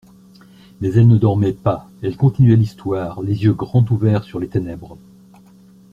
Mais 0.79 0.89
elles 0.93 1.07
ne 1.07 1.15
dormaient 1.19 1.53
pas, 1.53 1.87
elles 2.01 2.17
continuaient 2.17 2.55
l'histoire, 2.55 3.21
les 3.21 3.43
yeux 3.43 3.53
grands 3.53 3.85
ouverts 3.91 4.23
sur 4.23 4.39
les 4.39 4.47
ténèbres. 4.47 4.97